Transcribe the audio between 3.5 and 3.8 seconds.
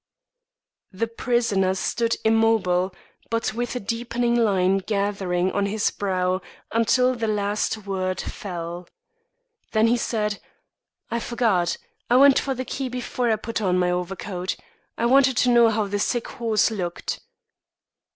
with a